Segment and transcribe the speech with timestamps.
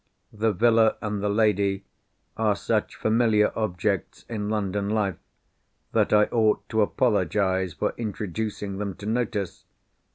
[0.33, 1.83] The villa and the lady
[2.35, 5.19] are such familiar objects in London life,
[5.91, 9.63] that I ought to apologise for introducing them to notice.